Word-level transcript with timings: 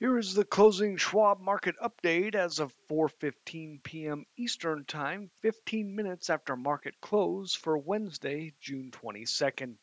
Here 0.00 0.16
is 0.16 0.32
the 0.32 0.46
closing 0.46 0.96
Schwab 0.96 1.40
market 1.40 1.74
update 1.76 2.34
as 2.34 2.58
of 2.58 2.74
4:15 2.88 3.82
p.m. 3.82 4.24
Eastern 4.34 4.86
Time, 4.86 5.30
15 5.42 5.94
minutes 5.94 6.30
after 6.30 6.56
market 6.56 6.98
close 7.02 7.54
for 7.54 7.76
Wednesday, 7.76 8.54
June 8.60 8.90
22nd. 8.92 9.76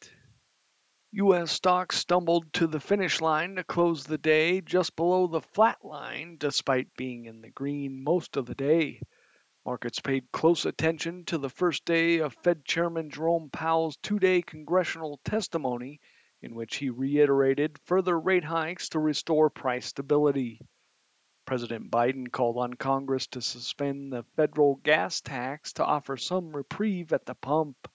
US 1.12 1.52
stocks 1.52 1.98
stumbled 1.98 2.52
to 2.54 2.66
the 2.66 2.80
finish 2.80 3.22
line 3.22 3.58
to 3.58 3.64
close 3.64 4.06
the 4.06 4.18
day 4.18 4.60
just 4.60 4.96
below 4.96 5.28
the 5.28 5.42
flat 5.42 5.86
line 5.86 6.38
despite 6.40 6.96
being 6.96 7.26
in 7.26 7.42
the 7.42 7.52
green 7.52 8.04
most 8.04 8.38
of 8.38 8.48
the 8.48 8.56
day. 8.56 9.00
Markets 9.68 10.00
paid 10.00 10.32
close 10.32 10.66
attention 10.66 11.26
to 11.26 11.38
the 11.38 11.52
first 11.52 11.86
day 11.86 12.18
of 12.22 12.34
Fed 12.42 12.66
Chairman 12.66 13.12
Jerome 13.12 13.52
Powell's 13.52 13.98
two-day 13.98 14.42
congressional 14.42 15.20
testimony 15.24 16.00
in 16.42 16.56
which 16.56 16.76
he 16.78 16.90
reiterated 16.90 17.80
further 17.86 18.20
rate 18.20 18.44
hikes 18.44 18.90
to 18.90 19.00
restore 19.00 19.50
price 19.50 19.88
stability. 19.88 20.60
President 21.46 21.90
Biden 21.90 22.30
called 22.32 22.58
on 22.58 22.74
Congress 22.74 23.28
to 23.28 23.42
suspend 23.42 24.12
the 24.12 24.24
federal 24.36 24.76
gas 24.76 25.22
tax 25.22 25.74
to 25.74 25.86
offer 25.86 26.18
some 26.18 26.56
reprieve 26.56 27.14
at 27.14 27.26
the 27.26 27.36
pump. 27.36 27.90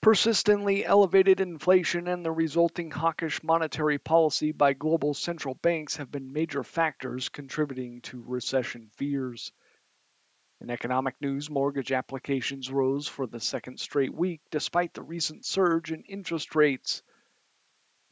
Persistently 0.00 0.84
elevated 0.84 1.40
inflation 1.40 2.08
and 2.08 2.24
the 2.24 2.30
resulting 2.30 2.90
hawkish 2.90 3.42
monetary 3.42 3.98
policy 3.98 4.52
by 4.52 4.72
global 4.72 5.14
central 5.14 5.54
banks 5.56 5.96
have 5.96 6.10
been 6.10 6.32
major 6.32 6.62
factors 6.62 7.28
contributing 7.28 8.00
to 8.00 8.22
recession 8.22 8.88
fears. 8.94 9.52
In 10.60 10.70
economic 10.70 11.20
news, 11.20 11.50
mortgage 11.50 11.92
applications 11.92 12.70
rose 12.70 13.06
for 13.06 13.26
the 13.26 13.40
second 13.40 13.78
straight 13.78 14.14
week 14.14 14.40
despite 14.50 14.94
the 14.94 15.02
recent 15.02 15.44
surge 15.44 15.92
in 15.92 16.02
interest 16.04 16.54
rates. 16.54 17.02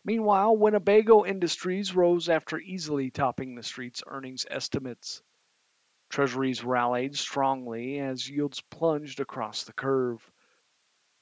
Meanwhile, 0.04 0.56
Winnebago 0.58 1.24
Industries 1.24 1.94
rose 1.94 2.28
after 2.28 2.58
easily 2.58 3.10
topping 3.10 3.54
the 3.54 3.62
street's 3.62 4.02
earnings 4.06 4.44
estimates. 4.50 5.22
Treasuries 6.10 6.62
rallied 6.62 7.16
strongly 7.16 7.98
as 7.98 8.28
yields 8.28 8.60
plunged 8.60 9.20
across 9.20 9.64
the 9.64 9.72
curve. 9.72 10.30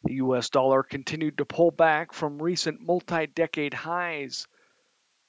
The 0.02 0.14
US 0.14 0.50
dollar 0.50 0.82
continued 0.82 1.38
to 1.38 1.44
pull 1.44 1.70
back 1.70 2.12
from 2.12 2.42
recent 2.42 2.80
multi 2.80 3.28
decade 3.28 3.74
highs. 3.74 4.48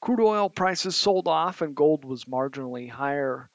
Crude 0.01 0.19
oil 0.19 0.49
prices 0.49 0.95
sold 0.95 1.27
off 1.27 1.61
and 1.61 1.75
gold 1.75 2.03
was 2.03 2.25
marginally 2.25 2.89
higher. 2.89 3.51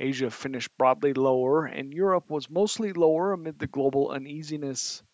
Asia 0.00 0.28
finished 0.28 0.76
broadly 0.76 1.12
lower, 1.12 1.66
and 1.66 1.94
Europe 1.94 2.28
was 2.28 2.50
mostly 2.50 2.92
lower 2.92 3.32
amid 3.32 3.60
the 3.60 3.68
global 3.68 4.10
uneasiness. 4.10 5.04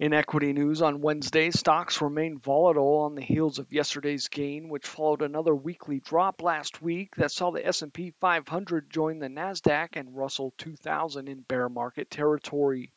In 0.00 0.14
equity 0.14 0.52
news 0.52 0.80
on 0.80 1.00
Wednesday, 1.00 1.50
stocks 1.50 2.00
remained 2.00 2.40
volatile 2.40 2.98
on 2.98 3.16
the 3.16 3.22
heels 3.22 3.58
of 3.58 3.72
yesterday's 3.72 4.28
gain, 4.28 4.68
which 4.68 4.86
followed 4.86 5.22
another 5.22 5.54
weekly 5.54 5.98
drop 5.98 6.40
last 6.40 6.80
week 6.80 7.16
that 7.16 7.32
saw 7.32 7.50
the 7.50 7.66
S&P 7.66 8.12
500 8.20 8.90
join 8.90 9.18
the 9.18 9.28
Nasdaq 9.28 9.96
and 9.96 10.16
Russell 10.16 10.54
2000 10.58 11.28
in 11.28 11.40
bear 11.40 11.68
market 11.68 12.10
territory. 12.10 12.92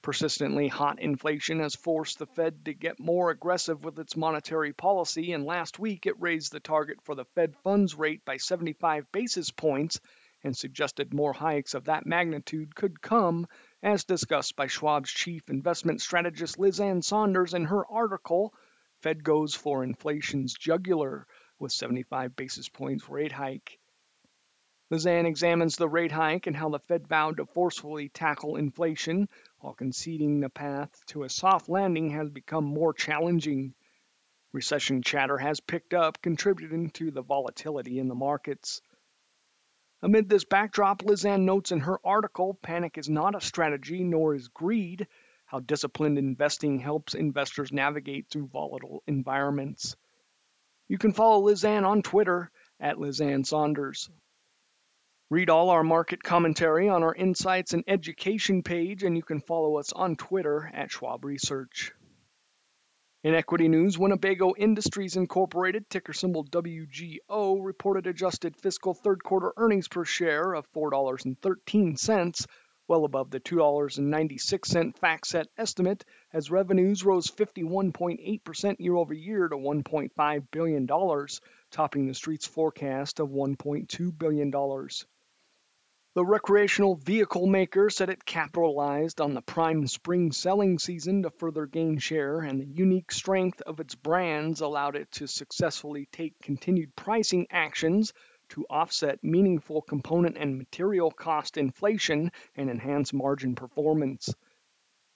Persistently 0.00 0.68
hot 0.68 0.98
inflation 0.98 1.60
has 1.60 1.74
forced 1.74 2.18
the 2.18 2.26
Fed 2.26 2.64
to 2.64 2.72
get 2.72 2.98
more 2.98 3.30
aggressive 3.30 3.84
with 3.84 3.98
its 3.98 4.16
monetary 4.16 4.72
policy, 4.72 5.32
and 5.32 5.44
last 5.44 5.78
week 5.78 6.06
it 6.06 6.20
raised 6.20 6.52
the 6.52 6.60
target 6.60 7.02
for 7.02 7.14
the 7.14 7.26
Fed 7.34 7.54
funds 7.64 7.94
rate 7.94 8.24
by 8.24 8.38
75 8.38 9.12
basis 9.12 9.50
points 9.50 10.00
and 10.46 10.56
suggested 10.56 11.12
more 11.12 11.32
hikes 11.32 11.74
of 11.74 11.86
that 11.86 12.06
magnitude 12.06 12.72
could 12.74 13.02
come, 13.02 13.48
as 13.82 14.04
discussed 14.04 14.54
by 14.54 14.68
Schwab's 14.68 15.10
chief 15.10 15.50
investment 15.50 16.00
strategist 16.00 16.56
Liz 16.56 16.78
Ann 16.80 17.02
Sonders 17.02 17.52
in 17.52 17.64
her 17.64 17.84
article, 17.84 18.54
Fed 19.00 19.24
Goes 19.24 19.56
for 19.56 19.82
Inflation's 19.82 20.54
Jugular, 20.54 21.26
with 21.58 21.72
75 21.72 22.36
basis 22.36 22.68
points 22.68 23.08
rate 23.08 23.32
hike. 23.32 23.80
Liz 24.88 25.04
Ann 25.04 25.26
examines 25.26 25.76
the 25.76 25.88
rate 25.88 26.12
hike 26.12 26.46
and 26.46 26.54
how 26.54 26.68
the 26.68 26.78
Fed 26.78 27.08
vowed 27.08 27.38
to 27.38 27.46
forcefully 27.46 28.08
tackle 28.08 28.54
inflation, 28.54 29.28
while 29.58 29.74
conceding 29.74 30.38
the 30.38 30.48
path 30.48 30.90
to 31.06 31.24
a 31.24 31.28
soft 31.28 31.68
landing 31.68 32.10
has 32.10 32.30
become 32.30 32.64
more 32.64 32.94
challenging. 32.94 33.74
Recession 34.52 35.02
chatter 35.02 35.38
has 35.38 35.58
picked 35.58 35.92
up, 35.92 36.22
contributing 36.22 36.90
to 36.90 37.10
the 37.10 37.22
volatility 37.22 37.98
in 37.98 38.06
the 38.06 38.14
markets. 38.14 38.80
Amid 40.06 40.28
this 40.28 40.44
backdrop, 40.44 41.02
Liz 41.02 41.24
Ann 41.24 41.46
notes 41.46 41.72
in 41.72 41.80
her 41.80 41.98
article 42.06 42.54
Panic 42.54 42.96
is 42.96 43.08
not 43.08 43.34
a 43.34 43.40
strategy, 43.40 44.04
nor 44.04 44.36
is 44.36 44.46
greed, 44.46 45.08
how 45.46 45.58
disciplined 45.58 46.16
investing 46.16 46.78
helps 46.78 47.16
investors 47.16 47.72
navigate 47.72 48.28
through 48.30 48.46
volatile 48.46 49.02
environments. 49.08 49.96
You 50.86 50.96
can 50.96 51.12
follow 51.12 51.40
Liz 51.40 51.64
Ann 51.64 51.84
on 51.84 52.02
Twitter 52.02 52.52
at 52.78 53.00
Liz 53.00 53.20
Ann 53.20 53.42
Sonders. 53.42 54.08
Read 55.28 55.50
all 55.50 55.70
our 55.70 55.82
market 55.82 56.22
commentary 56.22 56.88
on 56.88 57.02
our 57.02 57.12
Insights 57.12 57.72
and 57.72 57.82
Education 57.88 58.62
page, 58.62 59.02
and 59.02 59.16
you 59.16 59.24
can 59.24 59.40
follow 59.40 59.76
us 59.76 59.92
on 59.92 60.14
Twitter 60.14 60.70
at 60.72 60.92
Schwab 60.92 61.24
Research. 61.24 61.92
In 63.26 63.34
equity 63.34 63.66
news, 63.66 63.98
Winnebago 63.98 64.54
Industries 64.56 65.16
Incorporated, 65.16 65.90
ticker 65.90 66.12
symbol 66.12 66.44
WGO, 66.44 67.58
reported 67.60 68.06
adjusted 68.06 68.56
fiscal 68.56 68.94
third 68.94 69.24
quarter 69.24 69.52
earnings 69.56 69.88
per 69.88 70.04
share 70.04 70.54
of 70.54 70.70
$4.13, 70.72 72.46
well 72.86 73.04
above 73.04 73.32
the 73.32 73.40
$2.96 73.40 74.96
FactSet 75.00 75.46
estimate, 75.58 76.04
as 76.32 76.52
revenues 76.52 77.04
rose 77.04 77.26
51.8% 77.26 78.76
year 78.78 78.94
over 78.94 79.12
year 79.12 79.48
to 79.48 79.56
$1.5 79.56 80.46
billion, 80.52 80.86
topping 81.72 82.06
the 82.06 82.14
street's 82.14 82.46
forecast 82.46 83.18
of 83.18 83.30
$1.2 83.30 84.16
billion. 84.16 84.52
The 86.16 86.24
recreational 86.24 86.94
vehicle 86.94 87.46
maker 87.46 87.90
said 87.90 88.08
it 88.08 88.24
capitalized 88.24 89.20
on 89.20 89.34
the 89.34 89.42
prime 89.42 89.86
spring 89.86 90.32
selling 90.32 90.78
season 90.78 91.24
to 91.24 91.30
further 91.30 91.66
gain 91.66 91.98
share, 91.98 92.38
and 92.38 92.58
the 92.58 92.64
unique 92.64 93.12
strength 93.12 93.60
of 93.60 93.80
its 93.80 93.94
brands 93.94 94.62
allowed 94.62 94.96
it 94.96 95.12
to 95.12 95.26
successfully 95.26 96.08
take 96.10 96.32
continued 96.40 96.96
pricing 96.96 97.46
actions 97.50 98.14
to 98.48 98.64
offset 98.70 99.22
meaningful 99.22 99.82
component 99.82 100.38
and 100.38 100.56
material 100.56 101.10
cost 101.10 101.58
inflation 101.58 102.32
and 102.54 102.70
enhance 102.70 103.12
margin 103.12 103.54
performance. 103.54 104.32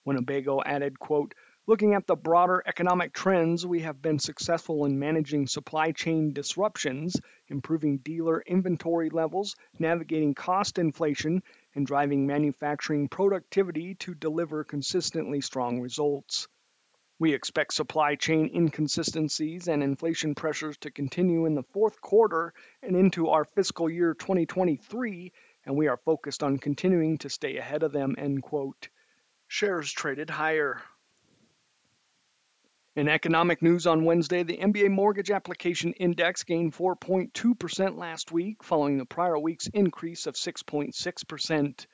Winnebago 0.05 0.61
added, 0.63 0.99
quote, 0.99 1.33
Looking 1.67 1.93
at 1.93 2.07
the 2.07 2.15
broader 2.15 2.63
economic 2.65 3.13
trends, 3.13 3.67
we 3.67 3.81
have 3.81 4.01
been 4.01 4.17
successful 4.17 4.85
in 4.85 4.97
managing 4.97 5.45
supply 5.45 5.91
chain 5.91 6.33
disruptions, 6.33 7.15
improving 7.49 7.99
dealer 7.99 8.41
inventory 8.41 9.11
levels, 9.11 9.55
navigating 9.77 10.33
cost 10.33 10.79
inflation, 10.79 11.43
and 11.75 11.85
driving 11.85 12.25
manufacturing 12.25 13.07
productivity 13.09 13.93
to 13.95 14.15
deliver 14.15 14.63
consistently 14.63 15.39
strong 15.39 15.79
results. 15.79 16.47
We 17.19 17.35
expect 17.35 17.73
supply 17.73 18.15
chain 18.15 18.49
inconsistencies 18.51 19.67
and 19.67 19.83
inflation 19.83 20.33
pressures 20.33 20.77
to 20.77 20.89
continue 20.89 21.45
in 21.45 21.53
the 21.53 21.61
fourth 21.61 22.01
quarter 22.01 22.55
and 22.81 22.95
into 22.95 23.29
our 23.29 23.45
fiscal 23.45 23.87
year 23.87 24.15
2023, 24.15 25.31
and 25.67 25.77
we 25.77 25.87
are 25.87 25.97
focused 25.97 26.41
on 26.41 26.57
continuing 26.57 27.19
to 27.19 27.29
stay 27.29 27.57
ahead 27.57 27.83
of 27.83 27.91
them. 27.91 28.15
End 28.17 28.41
quote. 28.41 28.89
Shares 29.47 29.91
traded 29.91 30.31
higher. 30.31 30.81
In 32.93 33.07
economic 33.07 33.61
news 33.61 33.87
on 33.87 34.03
Wednesday, 34.03 34.43
the 34.43 34.57
MBA 34.57 34.91
mortgage 34.91 35.31
application 35.31 35.93
index 35.93 36.43
gained 36.43 36.73
4.2% 36.73 37.97
last 37.97 38.33
week, 38.33 38.65
following 38.65 38.97
the 38.97 39.05
prior 39.05 39.39
week's 39.39 39.67
increase 39.67 40.27
of 40.27 40.35
6.6%. 40.35 41.85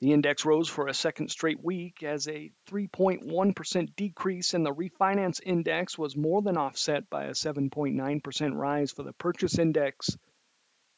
The 0.00 0.12
index 0.12 0.44
rose 0.44 0.68
for 0.68 0.88
a 0.88 0.94
second 0.94 1.30
straight 1.30 1.62
week 1.62 2.02
as 2.02 2.26
a 2.26 2.50
3.1% 2.68 3.94
decrease 3.94 4.52
in 4.52 4.64
the 4.64 4.74
refinance 4.74 5.40
index 5.40 5.96
was 5.96 6.16
more 6.16 6.42
than 6.42 6.56
offset 6.56 7.08
by 7.08 7.26
a 7.26 7.30
7.9% 7.30 8.54
rise 8.56 8.90
for 8.90 9.04
the 9.04 9.12
purchase 9.12 9.60
index. 9.60 10.18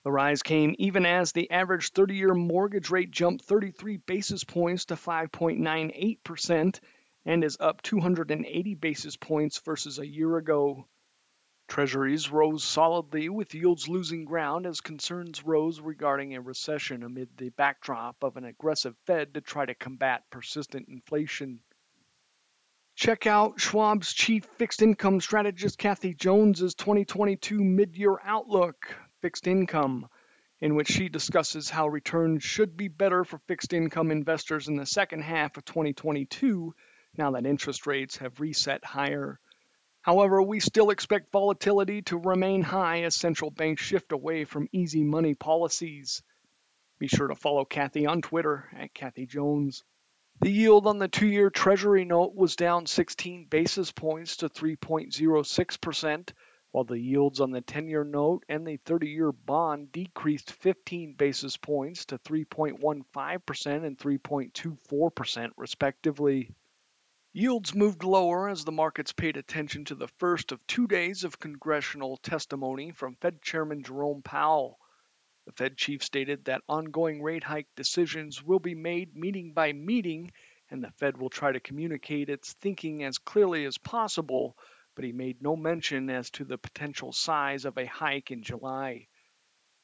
The 0.04 0.10
rise 0.10 0.42
came 0.42 0.74
even 0.78 1.04
as 1.04 1.32
the 1.32 1.50
average 1.50 1.90
30 1.90 2.14
year 2.14 2.32
mortgage 2.32 2.88
rate 2.88 3.10
jumped 3.10 3.44
33 3.44 3.98
basis 3.98 4.44
points 4.44 4.86
to 4.86 4.94
5.98% 4.94 6.80
and 7.28 7.44
is 7.44 7.58
up 7.60 7.82
280 7.82 8.74
basis 8.76 9.14
points 9.14 9.58
versus 9.58 9.98
a 9.98 10.06
year 10.06 10.38
ago. 10.38 10.88
Treasuries 11.68 12.30
rose 12.30 12.64
solidly, 12.64 13.28
with 13.28 13.54
yields 13.54 13.86
losing 13.86 14.24
ground 14.24 14.64
as 14.64 14.80
concerns 14.80 15.44
rose 15.44 15.78
regarding 15.78 16.34
a 16.34 16.40
recession 16.40 17.02
amid 17.02 17.28
the 17.36 17.50
backdrop 17.50 18.16
of 18.24 18.38
an 18.38 18.46
aggressive 18.46 18.96
Fed 19.04 19.34
to 19.34 19.42
try 19.42 19.66
to 19.66 19.74
combat 19.74 20.22
persistent 20.30 20.88
inflation. 20.88 21.60
Check 22.94 23.26
out 23.26 23.60
Schwab's 23.60 24.14
chief 24.14 24.46
fixed 24.56 24.80
income 24.80 25.20
strategist 25.20 25.76
Kathy 25.76 26.14
Jones's 26.14 26.74
2022 26.76 27.62
mid-year 27.62 28.16
outlook, 28.24 28.96
Fixed 29.20 29.46
Income, 29.46 30.08
in 30.60 30.74
which 30.76 30.88
she 30.88 31.10
discusses 31.10 31.68
how 31.68 31.88
returns 31.88 32.42
should 32.42 32.74
be 32.74 32.88
better 32.88 33.22
for 33.22 33.36
fixed 33.46 33.74
income 33.74 34.10
investors 34.10 34.66
in 34.66 34.76
the 34.76 34.86
second 34.86 35.20
half 35.20 35.58
of 35.58 35.66
2022 35.66 36.74
now 37.18 37.32
that 37.32 37.46
interest 37.46 37.86
rates 37.86 38.16
have 38.18 38.40
reset 38.40 38.84
higher. 38.84 39.40
However, 40.02 40.40
we 40.40 40.60
still 40.60 40.90
expect 40.90 41.32
volatility 41.32 42.02
to 42.02 42.16
remain 42.18 42.62
high 42.62 43.02
as 43.02 43.14
central 43.14 43.50
banks 43.50 43.82
shift 43.82 44.12
away 44.12 44.44
from 44.44 44.68
easy 44.72 45.02
money 45.02 45.34
policies. 45.34 46.22
Be 46.98 47.08
sure 47.08 47.28
to 47.28 47.34
follow 47.34 47.64
Kathy 47.64 48.06
on 48.06 48.22
Twitter 48.22 48.68
at 48.76 48.94
Kathy 48.94 49.26
Jones. 49.26 49.84
The 50.40 50.50
yield 50.50 50.86
on 50.86 50.98
the 50.98 51.08
two 51.08 51.26
year 51.26 51.50
Treasury 51.50 52.04
note 52.04 52.34
was 52.34 52.54
down 52.54 52.86
16 52.86 53.46
basis 53.46 53.90
points 53.90 54.36
to 54.36 54.48
3.06%, 54.48 56.30
while 56.70 56.84
the 56.84 56.98
yields 56.98 57.40
on 57.40 57.50
the 57.50 57.60
10 57.60 57.88
year 57.88 58.04
note 58.04 58.44
and 58.48 58.66
the 58.66 58.76
30 58.76 59.08
year 59.08 59.32
bond 59.32 59.90
decreased 59.90 60.52
15 60.52 61.14
basis 61.14 61.56
points 61.56 62.04
to 62.06 62.18
3.15% 62.18 63.84
and 63.84 63.98
3.24%, 63.98 65.50
respectively. 65.56 66.54
Yields 67.34 67.74
moved 67.74 68.04
lower 68.04 68.48
as 68.48 68.64
the 68.64 68.72
markets 68.72 69.12
paid 69.12 69.36
attention 69.36 69.84
to 69.84 69.94
the 69.94 70.08
first 70.08 70.50
of 70.50 70.66
two 70.66 70.86
days 70.86 71.24
of 71.24 71.38
congressional 71.38 72.16
testimony 72.16 72.90
from 72.90 73.16
Fed 73.16 73.42
Chairman 73.42 73.82
Jerome 73.82 74.22
Powell. 74.22 74.78
The 75.44 75.52
Fed 75.52 75.76
chief 75.76 76.02
stated 76.02 76.46
that 76.46 76.62
ongoing 76.68 77.22
rate 77.22 77.44
hike 77.44 77.68
decisions 77.76 78.42
will 78.42 78.58
be 78.58 78.74
made 78.74 79.14
meeting 79.14 79.52
by 79.52 79.72
meeting, 79.72 80.32
and 80.70 80.82
the 80.82 80.90
Fed 80.92 81.16
will 81.18 81.30
try 81.30 81.52
to 81.52 81.60
communicate 81.60 82.30
its 82.30 82.54
thinking 82.54 83.04
as 83.04 83.18
clearly 83.18 83.64
as 83.66 83.78
possible, 83.78 84.56
but 84.94 85.04
he 85.04 85.12
made 85.12 85.42
no 85.42 85.54
mention 85.54 86.10
as 86.10 86.30
to 86.30 86.44
the 86.44 86.58
potential 86.58 87.12
size 87.12 87.64
of 87.64 87.76
a 87.76 87.86
hike 87.86 88.30
in 88.30 88.42
July. 88.42 89.06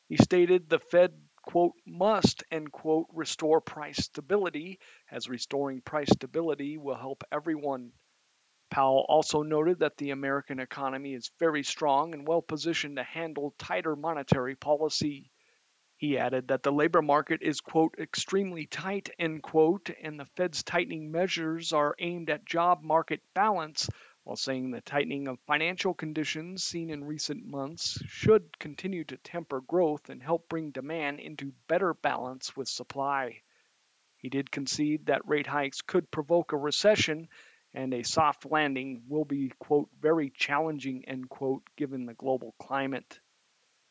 He 0.08 0.16
stated 0.16 0.68
the 0.68 0.80
Fed 0.80 1.23
quote, 1.46 1.72
must, 1.86 2.44
end 2.50 2.72
quote, 2.72 3.06
restore 3.12 3.60
price 3.60 4.04
stability, 4.04 4.78
as 5.10 5.28
restoring 5.28 5.80
price 5.80 6.10
stability 6.10 6.78
will 6.78 6.96
help 6.96 7.24
everyone. 7.30 7.92
Powell 8.70 9.06
also 9.08 9.42
noted 9.42 9.78
that 9.78 9.96
the 9.98 10.10
American 10.10 10.58
economy 10.58 11.14
is 11.14 11.30
very 11.38 11.62
strong 11.62 12.12
and 12.12 12.26
well 12.26 12.42
positioned 12.42 12.96
to 12.96 13.04
handle 13.04 13.54
tighter 13.58 13.94
monetary 13.94 14.56
policy. 14.56 15.30
He 15.96 16.18
added 16.18 16.48
that 16.48 16.64
the 16.64 16.72
labor 16.72 17.00
market 17.00 17.40
is, 17.42 17.60
quote, 17.60 17.94
extremely 18.00 18.66
tight, 18.66 19.10
end 19.18 19.42
quote, 19.42 19.90
and 20.02 20.18
the 20.18 20.26
Fed's 20.36 20.64
tightening 20.64 21.12
measures 21.12 21.72
are 21.72 21.94
aimed 22.00 22.30
at 22.30 22.44
job 22.44 22.82
market 22.82 23.20
balance, 23.32 23.88
while 24.24 24.36
saying 24.36 24.70
the 24.70 24.80
tightening 24.80 25.28
of 25.28 25.38
financial 25.40 25.94
conditions 25.94 26.64
seen 26.64 26.90
in 26.90 27.04
recent 27.04 27.44
months 27.44 28.02
should 28.06 28.58
continue 28.58 29.04
to 29.04 29.16
temper 29.18 29.60
growth 29.60 30.08
and 30.08 30.22
help 30.22 30.48
bring 30.48 30.70
demand 30.70 31.20
into 31.20 31.52
better 31.68 31.92
balance 31.94 32.56
with 32.56 32.66
supply. 32.66 33.40
He 34.16 34.30
did 34.30 34.50
concede 34.50 35.06
that 35.06 35.28
rate 35.28 35.46
hikes 35.46 35.82
could 35.82 36.10
provoke 36.10 36.52
a 36.52 36.56
recession 36.56 37.28
and 37.74 37.92
a 37.92 38.02
soft 38.02 38.46
landing 38.46 39.02
will 39.08 39.26
be, 39.26 39.52
quote, 39.58 39.90
very 40.00 40.30
challenging, 40.30 41.04
end 41.06 41.28
quote, 41.28 41.62
given 41.76 42.06
the 42.06 42.14
global 42.14 42.54
climate. 42.58 43.20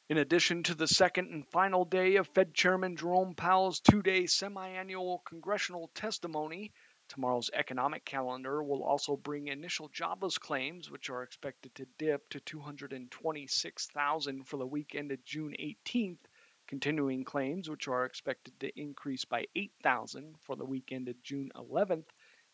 In 0.09 0.17
addition 0.17 0.63
to 0.63 0.75
the 0.75 0.87
second 0.87 1.29
and 1.31 1.47
final 1.47 1.85
day 1.85 2.15
of 2.15 2.27
Fed 2.29 2.53
Chairman 2.53 2.95
Jerome 2.95 3.35
Powell's 3.35 3.79
two 3.79 4.01
day 4.01 4.25
semi 4.25 4.67
annual 4.69 5.19
congressional 5.19 5.91
testimony, 5.93 6.73
Tomorrow's 7.13 7.51
economic 7.53 8.03
calendar 8.05 8.63
will 8.63 8.83
also 8.83 9.15
bring 9.15 9.47
initial 9.47 9.87
jobless 9.89 10.39
claims, 10.39 10.89
which 10.89 11.11
are 11.11 11.21
expected 11.21 11.75
to 11.75 11.85
dip 11.99 12.27
to 12.29 12.39
226,000 12.39 14.47
for 14.47 14.57
the 14.57 14.65
week 14.65 14.95
ended 14.95 15.23
June 15.23 15.55
18th, 15.59 16.25
continuing 16.65 17.23
claims, 17.23 17.69
which 17.69 17.87
are 17.87 18.05
expected 18.05 18.59
to 18.59 18.79
increase 18.79 19.25
by 19.25 19.45
8,000 19.55 20.39
for 20.39 20.55
the 20.55 20.65
week 20.65 20.91
ended 20.91 21.17
June 21.21 21.51
11th, 21.55 22.07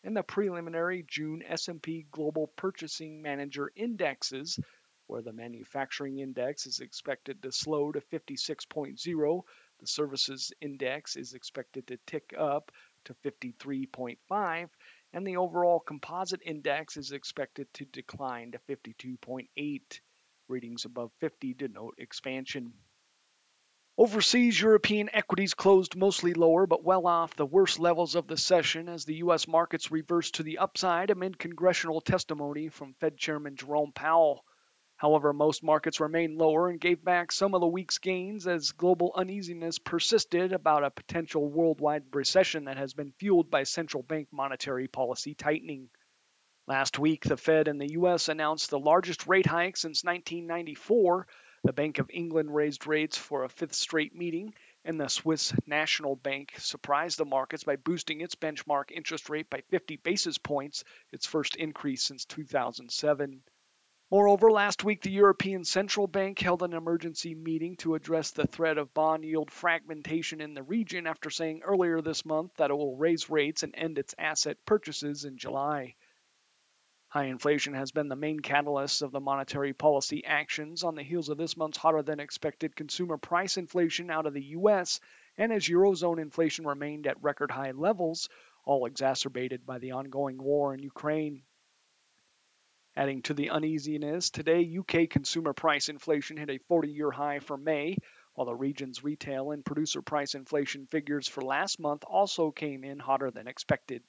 and 0.04 0.14
the 0.14 0.22
preliminary 0.22 1.06
June 1.08 1.42
S&P 1.42 2.04
Global 2.10 2.48
Purchasing 2.48 3.22
Manager 3.22 3.72
Indexes, 3.74 4.60
where 5.06 5.22
the 5.22 5.32
manufacturing 5.32 6.18
index 6.18 6.66
is 6.66 6.80
expected 6.80 7.42
to 7.42 7.50
slow 7.50 7.92
to 7.92 8.00
56.0, 8.02 9.42
the 9.78 9.86
services 9.86 10.52
index 10.60 11.16
is 11.16 11.32
expected 11.32 11.86
to 11.86 11.96
tick 12.06 12.34
up 12.38 12.70
to 13.04 13.14
53.5, 13.24 14.68
and 15.12 15.26
the 15.26 15.36
overall 15.36 15.80
composite 15.80 16.40
index 16.44 16.96
is 16.96 17.12
expected 17.12 17.72
to 17.74 17.84
decline 17.84 18.52
to 18.52 18.58
52.8. 18.68 20.00
Readings 20.48 20.84
above 20.84 21.12
50 21.20 21.54
denote 21.54 21.94
expansion. 21.98 22.72
Overseas 23.98 24.58
European 24.58 25.10
equities 25.12 25.52
closed 25.52 25.94
mostly 25.94 26.32
lower 26.32 26.66
but 26.66 26.82
well 26.82 27.06
off 27.06 27.36
the 27.36 27.44
worst 27.44 27.78
levels 27.78 28.14
of 28.14 28.26
the 28.26 28.36
session 28.36 28.88
as 28.88 29.04
the 29.04 29.16
U.S. 29.16 29.46
markets 29.46 29.90
reversed 29.90 30.36
to 30.36 30.42
the 30.42 30.58
upside 30.58 31.10
amid 31.10 31.38
congressional 31.38 32.00
testimony 32.00 32.68
from 32.68 32.94
Fed 32.94 33.18
Chairman 33.18 33.56
Jerome 33.56 33.92
Powell. 33.92 34.44
However, 35.00 35.32
most 35.32 35.62
markets 35.62 35.98
remained 35.98 36.36
lower 36.36 36.68
and 36.68 36.78
gave 36.78 37.02
back 37.02 37.32
some 37.32 37.54
of 37.54 37.62
the 37.62 37.66
week's 37.66 37.96
gains 37.96 38.46
as 38.46 38.72
global 38.72 39.14
uneasiness 39.16 39.78
persisted 39.78 40.52
about 40.52 40.84
a 40.84 40.90
potential 40.90 41.48
worldwide 41.48 42.14
recession 42.14 42.66
that 42.66 42.76
has 42.76 42.92
been 42.92 43.12
fueled 43.12 43.50
by 43.50 43.62
central 43.62 44.02
bank 44.02 44.28
monetary 44.30 44.88
policy 44.88 45.32
tightening. 45.34 45.88
Last 46.66 46.98
week, 46.98 47.24
the 47.24 47.38
Fed 47.38 47.66
in 47.66 47.78
the 47.78 47.92
U.S. 47.92 48.28
announced 48.28 48.68
the 48.68 48.78
largest 48.78 49.26
rate 49.26 49.46
hike 49.46 49.78
since 49.78 50.04
1994. 50.04 51.26
The 51.64 51.72
Bank 51.72 51.98
of 51.98 52.10
England 52.12 52.54
raised 52.54 52.86
rates 52.86 53.16
for 53.16 53.44
a 53.44 53.48
fifth 53.48 53.76
straight 53.76 54.14
meeting, 54.14 54.52
and 54.84 55.00
the 55.00 55.08
Swiss 55.08 55.54
National 55.66 56.14
Bank 56.14 56.52
surprised 56.58 57.16
the 57.16 57.24
markets 57.24 57.64
by 57.64 57.76
boosting 57.76 58.20
its 58.20 58.34
benchmark 58.34 58.90
interest 58.90 59.30
rate 59.30 59.48
by 59.48 59.62
50 59.70 59.96
basis 59.96 60.36
points, 60.36 60.84
its 61.10 61.24
first 61.24 61.56
increase 61.56 62.02
since 62.02 62.26
2007. 62.26 63.42
Moreover, 64.12 64.50
last 64.50 64.82
week 64.82 65.02
the 65.02 65.10
European 65.12 65.64
Central 65.64 66.08
Bank 66.08 66.40
held 66.40 66.64
an 66.64 66.72
emergency 66.72 67.32
meeting 67.32 67.76
to 67.76 67.94
address 67.94 68.32
the 68.32 68.44
threat 68.48 68.76
of 68.76 68.92
bond 68.92 69.24
yield 69.24 69.52
fragmentation 69.52 70.40
in 70.40 70.52
the 70.52 70.64
region 70.64 71.06
after 71.06 71.30
saying 71.30 71.62
earlier 71.62 72.00
this 72.00 72.24
month 72.24 72.52
that 72.56 72.72
it 72.72 72.74
will 72.74 72.96
raise 72.96 73.30
rates 73.30 73.62
and 73.62 73.72
end 73.76 73.98
its 73.98 74.12
asset 74.18 74.56
purchases 74.66 75.24
in 75.24 75.38
July. 75.38 75.94
High 77.06 77.26
inflation 77.26 77.74
has 77.74 77.92
been 77.92 78.08
the 78.08 78.16
main 78.16 78.40
catalyst 78.40 79.02
of 79.02 79.12
the 79.12 79.20
monetary 79.20 79.74
policy 79.74 80.24
actions 80.24 80.82
on 80.82 80.96
the 80.96 81.04
heels 81.04 81.28
of 81.28 81.38
this 81.38 81.56
month's 81.56 81.78
hotter 81.78 82.02
than 82.02 82.18
expected 82.18 82.74
consumer 82.74 83.16
price 83.16 83.58
inflation 83.58 84.10
out 84.10 84.26
of 84.26 84.34
the 84.34 84.56
US, 84.56 84.98
and 85.38 85.52
as 85.52 85.68
Eurozone 85.68 86.20
inflation 86.20 86.66
remained 86.66 87.06
at 87.06 87.22
record 87.22 87.52
high 87.52 87.70
levels, 87.70 88.28
all 88.64 88.86
exacerbated 88.86 89.64
by 89.64 89.78
the 89.78 89.92
ongoing 89.92 90.42
war 90.42 90.74
in 90.74 90.82
Ukraine. 90.82 91.44
Adding 93.00 93.22
to 93.22 93.32
the 93.32 93.48
uneasiness, 93.48 94.28
today 94.28 94.76
UK 94.78 95.08
consumer 95.08 95.54
price 95.54 95.88
inflation 95.88 96.36
hit 96.36 96.50
a 96.50 96.58
40 96.68 96.90
year 96.90 97.10
high 97.10 97.38
for 97.38 97.56
May, 97.56 97.96
while 98.34 98.44
the 98.44 98.54
region's 98.54 99.02
retail 99.02 99.52
and 99.52 99.64
producer 99.64 100.02
price 100.02 100.34
inflation 100.34 100.86
figures 100.86 101.26
for 101.26 101.40
last 101.40 101.80
month 101.80 102.04
also 102.04 102.50
came 102.50 102.84
in 102.84 102.98
hotter 102.98 103.30
than 103.30 103.48
expected. 103.48 104.02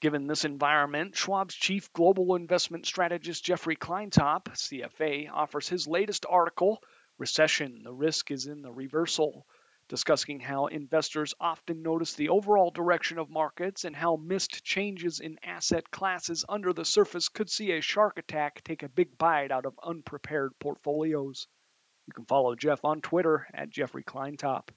Given 0.00 0.26
this 0.26 0.46
environment, 0.46 1.14
Schwab's 1.14 1.54
chief 1.54 1.92
global 1.92 2.36
investment 2.36 2.86
strategist 2.86 3.44
Jeffrey 3.44 3.76
Kleintop, 3.76 4.44
CFA, 4.44 5.30
offers 5.30 5.68
his 5.68 5.86
latest 5.86 6.24
article, 6.26 6.82
Recession 7.18 7.82
The 7.82 7.92
Risk 7.92 8.30
is 8.30 8.46
in 8.46 8.62
the 8.62 8.72
Reversal 8.72 9.46
discussing 9.92 10.40
how 10.40 10.68
investors 10.68 11.34
often 11.38 11.82
notice 11.82 12.14
the 12.14 12.30
overall 12.30 12.70
direction 12.70 13.18
of 13.18 13.28
markets 13.28 13.84
and 13.84 13.94
how 13.94 14.16
missed 14.16 14.64
changes 14.64 15.20
in 15.20 15.38
asset 15.42 15.90
classes 15.90 16.46
under 16.48 16.72
the 16.72 16.82
surface 16.82 17.28
could 17.28 17.50
see 17.50 17.72
a 17.72 17.82
shark 17.82 18.16
attack 18.16 18.64
take 18.64 18.82
a 18.82 18.88
big 18.88 19.18
bite 19.18 19.50
out 19.50 19.66
of 19.66 19.78
unprepared 19.82 20.58
portfolios. 20.58 21.46
You 22.06 22.14
can 22.14 22.24
follow 22.24 22.54
Jeff 22.54 22.82
on 22.86 23.02
Twitter 23.02 23.46
at 23.52 23.68
Jeffrey 23.68 24.02
Kleintop. 24.02 24.70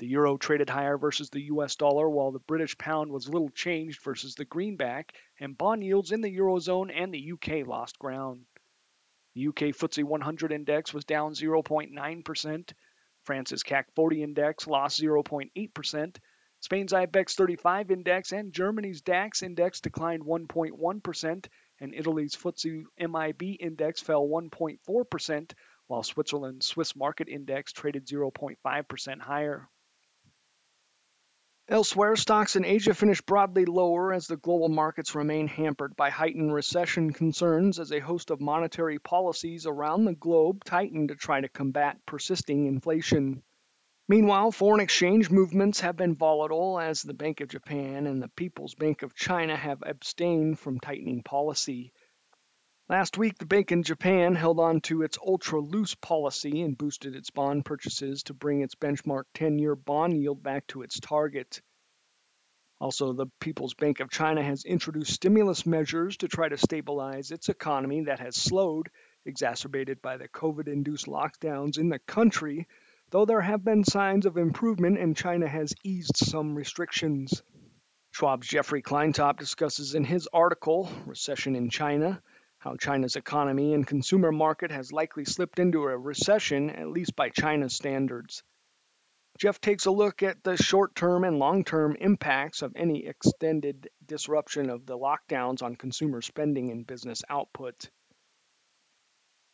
The 0.00 0.08
euro 0.08 0.36
traded 0.36 0.68
higher 0.68 0.98
versus 0.98 1.30
the 1.30 1.42
US 1.42 1.76
dollar, 1.76 2.10
while 2.10 2.32
the 2.32 2.40
British 2.40 2.76
pound 2.76 3.12
was 3.12 3.28
little 3.28 3.50
changed 3.50 4.02
versus 4.02 4.34
the 4.34 4.44
greenback, 4.44 5.14
and 5.38 5.56
bond 5.56 5.84
yields 5.84 6.10
in 6.10 6.22
the 6.22 6.36
eurozone 6.36 6.90
and 6.92 7.14
the 7.14 7.34
UK 7.34 7.64
lost 7.68 8.00
ground. 8.00 8.46
The 9.36 9.46
UK 9.46 9.70
FTSE 9.76 10.02
100 10.02 10.50
index 10.50 10.92
was 10.92 11.04
down 11.04 11.34
0.9%. 11.34 12.72
France's 13.24 13.62
CAC 13.62 13.84
40 13.94 14.22
index 14.22 14.66
lost 14.66 15.00
0.8%. 15.00 16.16
Spain's 16.60 16.92
IBEX 16.92 17.34
35 17.34 17.90
index 17.90 18.30
and 18.32 18.52
Germany's 18.52 19.00
DAX 19.00 19.42
index 19.42 19.80
declined 19.80 20.22
1.1%, 20.22 21.46
and 21.80 21.94
Italy's 21.94 22.36
FTSE 22.36 22.84
MIB 23.00 23.56
index 23.58 24.00
fell 24.00 24.28
1.4%, 24.28 25.52
while 25.88 26.02
Switzerland's 26.04 26.66
Swiss 26.66 26.94
market 26.94 27.28
index 27.28 27.72
traded 27.72 28.06
0.5% 28.06 29.20
higher. 29.20 29.68
Elsewhere, 31.68 32.16
stocks 32.16 32.56
in 32.56 32.64
Asia 32.64 32.92
finished 32.92 33.24
broadly 33.24 33.64
lower 33.64 34.12
as 34.12 34.26
the 34.26 34.36
global 34.36 34.68
markets 34.68 35.14
remain 35.14 35.46
hampered 35.46 35.94
by 35.94 36.10
heightened 36.10 36.52
recession 36.52 37.12
concerns 37.12 37.78
as 37.78 37.92
a 37.92 38.00
host 38.00 38.30
of 38.30 38.40
monetary 38.40 38.98
policies 38.98 39.64
around 39.64 40.04
the 40.04 40.14
globe 40.14 40.64
tighten 40.64 41.06
to 41.06 41.14
try 41.14 41.40
to 41.40 41.48
combat 41.48 42.04
persisting 42.04 42.66
inflation. 42.66 43.44
Meanwhile, 44.08 44.50
foreign 44.50 44.80
exchange 44.80 45.30
movements 45.30 45.80
have 45.80 45.96
been 45.96 46.16
volatile 46.16 46.80
as 46.80 47.00
the 47.00 47.14
Bank 47.14 47.40
of 47.40 47.48
Japan 47.48 48.08
and 48.08 48.20
the 48.20 48.28
People's 48.28 48.74
Bank 48.74 49.02
of 49.02 49.14
China 49.14 49.56
have 49.56 49.84
abstained 49.86 50.58
from 50.58 50.80
tightening 50.80 51.22
policy. 51.22 51.92
Last 52.92 53.16
week, 53.16 53.38
the 53.38 53.46
bank 53.46 53.72
in 53.72 53.84
Japan 53.84 54.34
held 54.34 54.60
on 54.60 54.82
to 54.82 55.00
its 55.00 55.16
ultra 55.26 55.58
loose 55.58 55.94
policy 55.94 56.60
and 56.60 56.76
boosted 56.76 57.16
its 57.16 57.30
bond 57.30 57.64
purchases 57.64 58.22
to 58.24 58.34
bring 58.34 58.60
its 58.60 58.74
benchmark 58.74 59.22
10 59.32 59.58
year 59.58 59.74
bond 59.74 60.20
yield 60.20 60.42
back 60.42 60.66
to 60.66 60.82
its 60.82 61.00
target. 61.00 61.62
Also, 62.78 63.14
the 63.14 63.28
People's 63.40 63.72
Bank 63.72 64.00
of 64.00 64.10
China 64.10 64.42
has 64.42 64.66
introduced 64.66 65.14
stimulus 65.14 65.64
measures 65.64 66.18
to 66.18 66.28
try 66.28 66.50
to 66.50 66.58
stabilize 66.58 67.30
its 67.30 67.48
economy 67.48 68.02
that 68.02 68.20
has 68.20 68.36
slowed, 68.36 68.90
exacerbated 69.24 70.02
by 70.02 70.18
the 70.18 70.28
COVID 70.28 70.68
induced 70.68 71.06
lockdowns 71.06 71.78
in 71.78 71.88
the 71.88 71.98
country, 71.98 72.68
though 73.08 73.24
there 73.24 73.40
have 73.40 73.64
been 73.64 73.84
signs 73.84 74.26
of 74.26 74.36
improvement 74.36 74.98
and 74.98 75.16
China 75.16 75.48
has 75.48 75.72
eased 75.82 76.18
some 76.18 76.54
restrictions. 76.54 77.42
Schwab's 78.10 78.48
Jeffrey 78.48 78.82
Kleintop 78.82 79.38
discusses 79.38 79.94
in 79.94 80.04
his 80.04 80.28
article, 80.30 80.90
Recession 81.06 81.56
in 81.56 81.70
China, 81.70 82.22
how 82.62 82.76
China's 82.76 83.16
economy 83.16 83.74
and 83.74 83.84
consumer 83.84 84.30
market 84.30 84.70
has 84.70 84.92
likely 84.92 85.24
slipped 85.24 85.58
into 85.58 85.82
a 85.82 85.98
recession, 85.98 86.70
at 86.70 86.86
least 86.86 87.16
by 87.16 87.28
China's 87.28 87.74
standards. 87.74 88.44
Jeff 89.38 89.60
takes 89.60 89.86
a 89.86 89.90
look 89.90 90.22
at 90.22 90.44
the 90.44 90.56
short 90.56 90.94
term 90.94 91.24
and 91.24 91.40
long 91.40 91.64
term 91.64 91.96
impacts 91.98 92.62
of 92.62 92.72
any 92.76 93.04
extended 93.06 93.88
disruption 94.06 94.70
of 94.70 94.86
the 94.86 94.96
lockdowns 94.96 95.60
on 95.60 95.74
consumer 95.74 96.22
spending 96.22 96.70
and 96.70 96.86
business 96.86 97.22
output. 97.28 97.90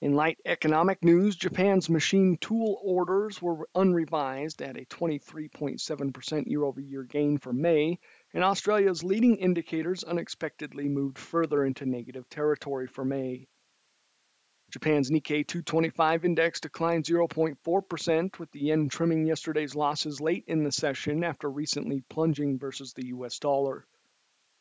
In 0.02 0.12
light 0.12 0.38
economic 0.44 1.02
news, 1.02 1.34
Japan's 1.34 1.88
machine 1.88 2.36
tool 2.38 2.78
orders 2.84 3.40
were 3.40 3.68
unrevised 3.74 4.60
at 4.60 4.76
a 4.76 4.84
23.7% 4.84 6.46
year 6.46 6.62
over 6.62 6.80
year 6.80 7.04
gain 7.04 7.38
for 7.38 7.54
May, 7.54 7.98
and 8.34 8.44
Australia's 8.44 9.02
leading 9.02 9.36
indicators 9.36 10.04
unexpectedly 10.04 10.88
moved 10.88 11.18
further 11.18 11.64
into 11.64 11.86
negative 11.86 12.28
territory 12.28 12.86
for 12.86 13.04
May. 13.04 13.48
Japan's 14.70 15.10
Nikkei 15.10 15.46
225 15.46 16.26
index 16.26 16.60
declined 16.60 17.04
0.4%, 17.04 18.38
with 18.38 18.50
the 18.50 18.60
yen 18.60 18.90
trimming 18.90 19.24
yesterday's 19.24 19.74
losses 19.74 20.20
late 20.20 20.44
in 20.46 20.62
the 20.62 20.70
session 20.70 21.24
after 21.24 21.50
recently 21.50 22.02
plunging 22.10 22.58
versus 22.58 22.92
the 22.92 23.06
US 23.06 23.38
dollar. 23.38 23.86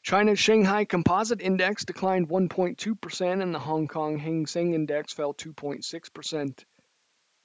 China's 0.04 0.40
Shanghai 0.40 0.86
Composite 0.86 1.42
Index 1.42 1.84
declined 1.84 2.30
1.2% 2.30 3.42
and 3.42 3.54
the 3.54 3.60
Hong 3.60 3.90
Kong 3.90 4.18
Hang 4.18 4.46
Seng 4.46 4.74
Index 4.74 5.12
fell 5.12 5.34
2.6%. 5.34 6.64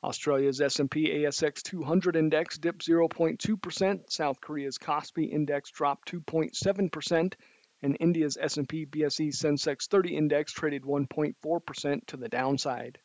Australia's 0.04 0.60
S&P 0.60 1.08
ASX 1.08 1.62
200 1.62 2.16
index 2.16 2.58
dipped 2.58 2.84
0.2%, 2.84 4.10
South 4.10 4.40
Korea's 4.40 4.78
Kospi 4.78 5.30
index 5.30 5.70
dropped 5.70 6.10
2.7%, 6.10 7.34
and 7.82 7.96
India's 8.00 8.36
S&P 8.40 8.86
BSE 8.86 9.28
Sensex 9.28 9.88
30 9.88 10.16
index 10.16 10.52
traded 10.52 10.82
1.4% 10.82 12.06
to 12.06 12.16
the 12.16 12.28
downside. 12.28 12.98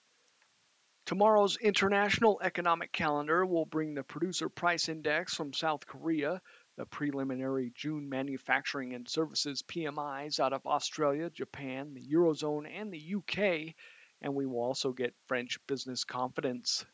Tomorrow's 1.06 1.58
international 1.58 2.39
economic 2.44 2.92
calendar 2.92 3.46
will 3.46 3.66
bring 3.66 3.94
the 3.94 4.04
producer 4.04 4.50
price 4.50 4.89
index 4.89 5.34
from 5.34 5.54
South 5.54 5.88
Korea, 5.88 6.42
the 6.77 6.86
preliminary 6.86 7.72
June 7.74 8.10
manufacturing 8.10 8.94
and 8.94 9.08
services 9.08 9.63
PMIs 9.63 10.39
out 10.39 10.51
of 10.51 10.66
Australia, 10.66 11.30
Japan, 11.30 11.94
the 11.94 12.06
Eurozone, 12.06 12.68
and 12.70 12.92
the 12.92 13.16
UK, 13.16 13.74
and 14.22 14.36
we 14.36 14.48
will 14.48 14.62
also 14.62 14.94
get 14.94 15.16
French 15.28 15.60
business 15.68 16.06
confidence. 16.06 16.86